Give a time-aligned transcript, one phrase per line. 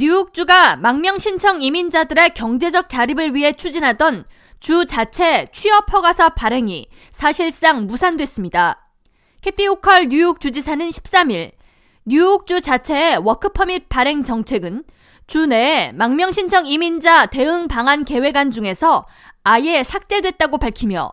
[0.00, 4.26] 뉴욕주가 망명 신청 이민자들의 경제적 자립을 위해 추진하던
[4.60, 8.92] 주 자체 취업 허가서 발행이 사실상 무산됐습니다.
[9.40, 11.50] 캐티 오컬 뉴욕 주지사는 13일
[12.04, 14.84] 뉴욕주 자체의 워크퍼밋 발행 정책은
[15.26, 19.04] 주 내에 망명 신청 이민자 대응 방안 계획안 중에서
[19.42, 21.10] 아예 삭제됐다고 밝히며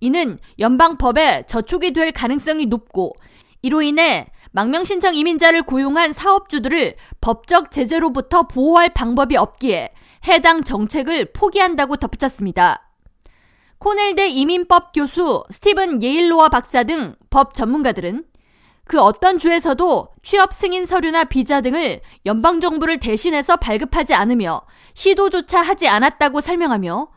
[0.00, 3.14] 이는 연방법에 저촉이 될 가능성이 높고
[3.62, 9.90] 이로 인해 망명 신청 이민자를 고용한 사업주들을 법적 제재로부터 보호할 방법이 없기에
[10.26, 12.88] 해당 정책을 포기한다고 덧붙였습니다.
[13.78, 18.24] 코넬대 이민법 교수 스티븐 예일로와 박사 등 법 전문가들은
[18.84, 24.62] 그 어떤 주에서도 취업 승인 서류나 비자 등을 연방정부를 대신해서 발급하지 않으며
[24.94, 27.08] 시도조차 하지 않았다고 설명하며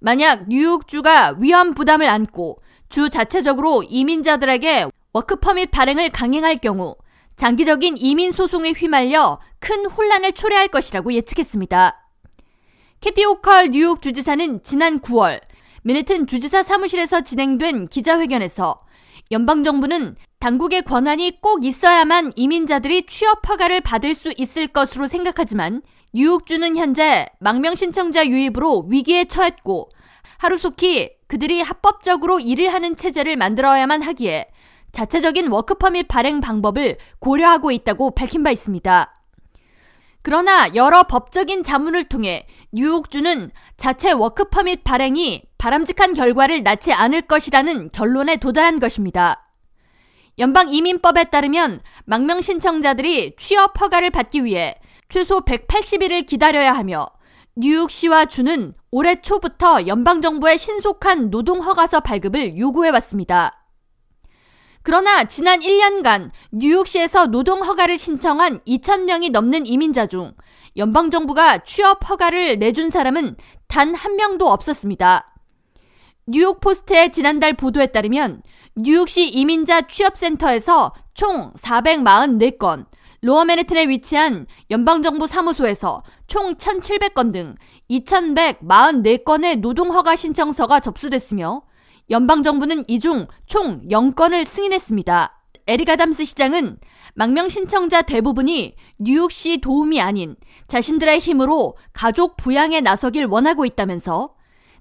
[0.00, 6.96] 만약 뉴욕주가 위험 부담을 안고 주 자체적으로 이민자들에게 워크퍼밋 발행을 강행할 경우
[7.36, 12.08] 장기적인 이민 소송에 휘말려 큰 혼란을 초래할 것이라고 예측했습니다.
[13.00, 15.40] 캐티 오컬 뉴욕 주지사는 지난 9월
[15.82, 18.78] 미네튼 주지사 사무실에서 진행된 기자회견에서
[19.32, 27.26] 연방정부는 당국의 권한이 꼭 있어야만 이민자들이 취업 허가를 받을 수 있을 것으로 생각하지만 뉴욕주는 현재
[27.38, 29.88] 망명 신청자 유입으로 위기에 처했고
[30.38, 34.48] 하루속히 그들이 합법적으로 일을 하는 체제를 만들어야만 하기에
[34.92, 39.14] 자체적인 워크퍼밋 발행 방법을 고려하고 있다고 밝힌 바 있습니다.
[40.22, 48.36] 그러나 여러 법적인 자문을 통해 뉴욕주는 자체 워크퍼밋 발행이 바람직한 결과를 낳지 않을 것이라는 결론에
[48.36, 49.48] 도달한 것입니다.
[50.38, 54.74] 연방 이민법에 따르면 망명 신청자들이 취업 허가를 받기 위해
[55.08, 57.06] 최소 180일을 기다려야 하며
[57.56, 63.59] 뉴욕시와 주는 올해 초부터 연방정부의 신속한 노동 허가서 발급을 요구해 왔습니다.
[64.82, 70.32] 그러나 지난 1년간 뉴욕시에서 노동 허가를 신청한 2,000명이 넘는 이민자 중
[70.76, 73.36] 연방정부가 취업 허가를 내준 사람은
[73.68, 75.34] 단 한 명도 없었습니다.
[76.26, 78.42] 뉴욕 포스트의 지난달 보도에 따르면
[78.76, 82.86] 뉴욕시 이민자 취업센터에서 총 444건,
[83.22, 87.54] 로어 맨해튼에 위치한 연방정부 사무소에서 총 1,700건 등
[87.90, 91.62] 2,144건의 노동허가 신청서가 접수됐으며
[92.10, 95.36] 연방정부는 이 중 총 0건을 승인했습니다.
[95.66, 96.78] 에릭 아담스 시장은
[97.14, 100.36] 망명 신청자 대부분이 뉴욕시 도움이 아닌
[100.68, 104.34] 자신들의 힘으로 가족 부양에 나서길 원하고 있다면서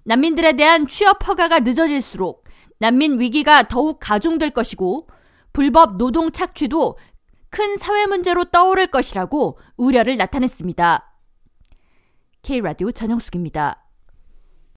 [0.05, 2.45] 난민들에 대한 취업 허가가 늦어질수록
[2.79, 5.07] 난민 위기가 더욱 가중될 것이고
[5.53, 6.97] 불법 노동 착취도
[7.49, 11.05] 큰 사회 문제로 떠오를 것이라고 우려를 나타냈습니다.
[12.43, 13.88] K라디오 전영숙입니다.